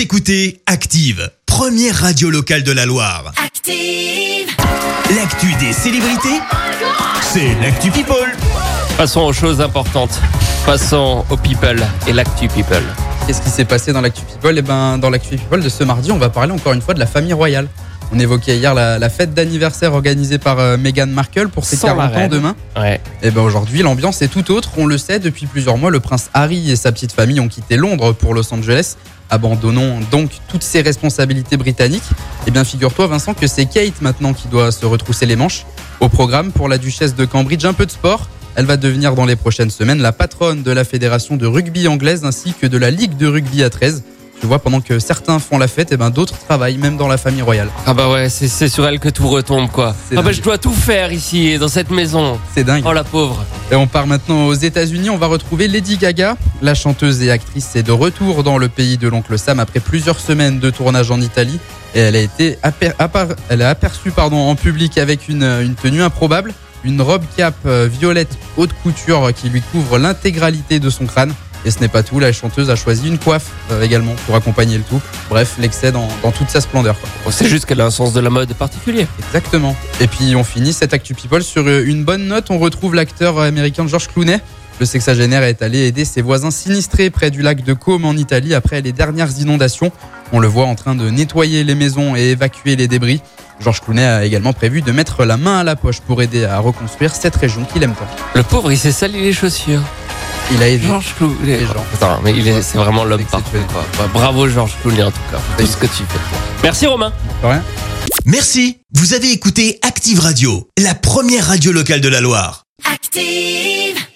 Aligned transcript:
Vous 0.00 0.04
écoutez 0.04 0.62
Active, 0.64 1.30
première 1.44 1.94
radio 1.94 2.30
locale 2.30 2.62
de 2.62 2.72
la 2.72 2.86
Loire. 2.86 3.34
Active. 3.36 4.48
L'actu 5.14 5.52
des 5.60 5.74
célébrités, 5.74 6.40
c'est 7.20 7.54
l'actu 7.60 7.90
People. 7.90 8.32
Passons 8.96 9.20
aux 9.20 9.34
choses 9.34 9.60
importantes. 9.60 10.18
Passons 10.64 11.26
aux 11.28 11.36
people 11.36 11.86
et 12.08 12.14
l'actu 12.14 12.48
people. 12.48 12.82
Qu'est-ce 13.26 13.42
qui 13.42 13.50
s'est 13.50 13.66
passé 13.66 13.92
dans 13.92 14.00
l'actu 14.00 14.22
People? 14.22 14.56
Eh 14.56 14.62
ben, 14.62 14.96
dans 14.96 15.10
l'actu 15.10 15.36
People 15.36 15.62
de 15.62 15.68
ce 15.68 15.84
mardi, 15.84 16.10
on 16.10 16.16
va 16.16 16.30
parler 16.30 16.52
encore 16.52 16.72
une 16.72 16.80
fois 16.80 16.94
de 16.94 16.98
la 16.98 17.06
famille 17.06 17.34
royale. 17.34 17.68
On 18.12 18.18
évoquait 18.18 18.56
hier 18.56 18.74
la, 18.74 18.98
la 18.98 19.08
fête 19.08 19.34
d'anniversaire 19.34 19.92
organisée 19.92 20.38
par 20.38 20.58
euh, 20.58 20.76
Meghan 20.76 21.06
Markle 21.06 21.48
pour 21.48 21.64
ses 21.64 21.76
Sans 21.76 21.88
40 21.88 22.12
la 22.12 22.18
ans 22.18 22.28
demain. 22.28 22.56
Ouais. 22.76 23.00
Et 23.22 23.30
ben 23.30 23.42
aujourd'hui, 23.42 23.82
l'ambiance 23.82 24.20
est 24.22 24.28
tout 24.28 24.50
autre. 24.50 24.70
On 24.78 24.86
le 24.86 24.98
sait, 24.98 25.20
depuis 25.20 25.46
plusieurs 25.46 25.78
mois, 25.78 25.90
le 25.90 26.00
prince 26.00 26.28
Harry 26.34 26.70
et 26.70 26.76
sa 26.76 26.90
petite 26.90 27.12
famille 27.12 27.38
ont 27.38 27.48
quitté 27.48 27.76
Londres 27.76 28.12
pour 28.12 28.34
Los 28.34 28.52
Angeles, 28.52 28.96
abandonnant 29.30 30.00
donc 30.10 30.30
toutes 30.48 30.64
ses 30.64 30.80
responsabilités 30.80 31.56
britanniques. 31.56 32.08
Et 32.48 32.50
bien, 32.50 32.64
figure-toi, 32.64 33.06
Vincent, 33.06 33.32
que 33.32 33.46
c'est 33.46 33.66
Kate 33.66 34.00
maintenant 34.00 34.32
qui 34.32 34.48
doit 34.48 34.72
se 34.72 34.86
retrousser 34.86 35.26
les 35.26 35.36
manches. 35.36 35.64
Au 36.00 36.08
programme 36.08 36.50
pour 36.50 36.68
la 36.68 36.78
duchesse 36.78 37.14
de 37.14 37.24
Cambridge, 37.24 37.64
un 37.64 37.74
peu 37.74 37.86
de 37.86 37.92
sport. 37.92 38.28
Elle 38.56 38.66
va 38.66 38.76
devenir 38.76 39.14
dans 39.14 39.26
les 39.26 39.36
prochaines 39.36 39.70
semaines 39.70 40.02
la 40.02 40.10
patronne 40.10 40.64
de 40.64 40.72
la 40.72 40.82
fédération 40.82 41.36
de 41.36 41.46
rugby 41.46 41.86
anglaise 41.86 42.24
ainsi 42.24 42.52
que 42.52 42.66
de 42.66 42.76
la 42.76 42.90
ligue 42.90 43.16
de 43.16 43.28
rugby 43.28 43.62
à 43.62 43.70
13. 43.70 44.02
Tu 44.40 44.46
vois, 44.46 44.58
pendant 44.58 44.80
que 44.80 44.98
certains 44.98 45.38
font 45.38 45.58
la 45.58 45.68
fête, 45.68 45.92
et 45.92 45.96
ben 45.98 46.08
d'autres 46.08 46.38
travaillent, 46.38 46.78
même 46.78 46.96
dans 46.96 47.08
la 47.08 47.18
famille 47.18 47.42
royale. 47.42 47.68
Ah 47.86 47.92
bah 47.92 48.10
ouais, 48.10 48.30
c'est 48.30 48.68
sur 48.68 48.86
elle 48.86 48.98
que 48.98 49.10
tout 49.10 49.28
retombe 49.28 49.70
quoi. 49.70 49.94
Ah 50.16 50.22
bah 50.22 50.32
je 50.32 50.40
dois 50.40 50.56
tout 50.56 50.72
faire 50.72 51.12
ici, 51.12 51.58
dans 51.58 51.68
cette 51.68 51.90
maison. 51.90 52.38
C'est 52.54 52.64
dingue. 52.64 52.82
Oh 52.86 52.92
la 52.92 53.04
pauvre. 53.04 53.44
Et 53.70 53.74
on 53.76 53.86
part 53.86 54.06
maintenant 54.06 54.46
aux 54.46 54.54
États-Unis. 54.54 55.10
On 55.10 55.18
va 55.18 55.26
retrouver 55.26 55.68
Lady 55.68 55.98
Gaga. 55.98 56.36
La 56.62 56.74
chanteuse 56.74 57.22
et 57.22 57.30
actrice 57.30 57.76
est 57.76 57.82
de 57.82 57.92
retour 57.92 58.42
dans 58.42 58.56
le 58.56 58.68
pays 58.68 58.96
de 58.96 59.08
l'oncle 59.08 59.38
Sam 59.38 59.60
après 59.60 59.80
plusieurs 59.80 60.18
semaines 60.18 60.58
de 60.58 60.70
tournage 60.70 61.10
en 61.10 61.20
Italie. 61.20 61.58
Et 61.94 62.00
elle 62.00 62.16
a 62.16 62.20
été 62.20 62.56
aper- 62.62 63.34
elle 63.50 63.62
a 63.62 63.68
aperçue 63.68 64.10
pardon, 64.10 64.38
en 64.38 64.54
public 64.54 64.96
avec 64.96 65.28
une, 65.28 65.42
une 65.42 65.74
tenue 65.74 66.02
improbable, 66.02 66.54
une 66.84 67.00
robe 67.02 67.24
cap 67.36 67.54
euh, 67.66 67.88
violette 67.90 68.38
haute 68.56 68.70
couture 68.82 69.32
qui 69.34 69.48
lui 69.48 69.60
couvre 69.60 69.98
l'intégralité 69.98 70.80
de 70.80 70.90
son 70.90 71.06
crâne. 71.06 71.34
Et 71.66 71.70
ce 71.70 71.80
n'est 71.80 71.88
pas 71.88 72.02
tout, 72.02 72.18
la 72.20 72.32
chanteuse 72.32 72.70
a 72.70 72.76
choisi 72.76 73.08
une 73.08 73.18
coiffe 73.18 73.50
euh, 73.70 73.82
également 73.82 74.14
pour 74.24 74.34
accompagner 74.34 74.78
le 74.78 74.82
tout. 74.82 75.00
Bref, 75.28 75.56
l'excès 75.58 75.92
dans, 75.92 76.08
dans 76.22 76.32
toute 76.32 76.48
sa 76.48 76.62
splendeur. 76.62 76.96
quoi. 77.22 77.32
C'est 77.32 77.48
juste 77.48 77.66
qu'elle 77.66 77.82
a 77.82 77.86
un 77.86 77.90
sens 77.90 78.14
de 78.14 78.20
la 78.20 78.30
mode 78.30 78.52
particulier. 78.54 79.06
Exactement. 79.26 79.76
Et 80.00 80.06
puis 80.06 80.34
on 80.36 80.44
finit 80.44 80.72
cette 80.72 80.94
Actu 80.94 81.14
People 81.14 81.42
sur 81.42 81.66
euh, 81.66 81.84
une 81.84 82.04
bonne 82.04 82.26
note. 82.26 82.46
On 82.50 82.58
retrouve 82.58 82.94
l'acteur 82.94 83.38
américain 83.38 83.86
George 83.86 84.08
Clooney. 84.08 84.40
Le 84.78 84.86
sexagénaire 84.86 85.42
est 85.42 85.60
allé 85.60 85.80
aider 85.86 86.06
ses 86.06 86.22
voisins 86.22 86.50
sinistrés 86.50 87.10
près 87.10 87.30
du 87.30 87.42
lac 87.42 87.62
de 87.62 87.74
Côme 87.74 88.06
en 88.06 88.14
Italie 88.14 88.54
après 88.54 88.80
les 88.80 88.92
dernières 88.92 89.38
inondations. 89.38 89.92
On 90.32 90.38
le 90.38 90.48
voit 90.48 90.66
en 90.66 90.74
train 90.74 90.94
de 90.94 91.10
nettoyer 91.10 91.64
les 91.64 91.74
maisons 91.74 92.14
et 92.16 92.30
évacuer 92.30 92.76
les 92.76 92.88
débris. 92.88 93.20
George 93.60 93.80
Clooney 93.80 94.04
a 94.04 94.24
également 94.24 94.52
prévu 94.52 94.80
de 94.80 94.92
mettre 94.92 95.24
la 95.24 95.36
main 95.36 95.58
à 95.58 95.64
la 95.64 95.76
poche 95.76 96.00
pour 96.00 96.22
aider 96.22 96.44
à 96.44 96.58
reconstruire 96.60 97.14
cette 97.14 97.36
région 97.36 97.64
qu'il 97.64 97.82
aime 97.82 97.94
tant. 97.94 98.06
Le 98.34 98.42
pauvre, 98.42 98.72
il 98.72 98.78
s'est 98.78 98.92
sali 98.92 99.20
les 99.20 99.32
chaussures. 99.32 99.82
Il 100.52 100.62
a 100.62 100.68
aidé. 100.68 100.86
Georges 100.86 101.14
Clooney. 101.16 101.36
Les 101.44 101.66
gens. 101.66 101.84
Putain, 101.92 102.18
mais 102.24 102.32
il 102.32 102.46
est, 102.48 102.62
c'est 102.62 102.78
vraiment 102.78 103.04
l'homme 103.04 103.24
parfait. 103.24 103.60
Quoi. 103.72 103.84
Bah, 103.98 104.08
bravo 104.12 104.48
Georges 104.48 104.76
Clooney 104.82 105.02
en 105.02 105.10
tout 105.10 105.20
cas. 105.30 105.38
Tout 105.58 105.66
ce 105.66 105.76
que 105.76 105.86
tu 105.86 106.02
fais. 106.08 106.18
Merci 106.62 106.86
Romain. 106.86 107.12
De 107.42 107.48
rien. 107.48 107.62
Merci, 108.24 108.78
vous 108.94 109.14
avez 109.14 109.30
écouté 109.32 109.78
Active 109.82 110.20
Radio, 110.20 110.68
la 110.78 110.94
première 110.94 111.46
radio 111.46 111.72
locale 111.72 112.00
de 112.00 112.08
la 112.08 112.20
Loire. 112.20 112.64
Active. 112.84 114.09